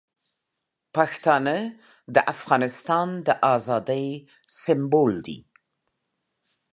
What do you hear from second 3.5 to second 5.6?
ازادۍ سمبول دي.